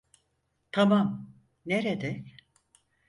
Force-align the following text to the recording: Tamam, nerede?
Tamam, 0.71 1.29
nerede? 1.65 2.23